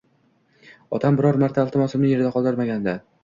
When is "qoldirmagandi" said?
2.39-2.97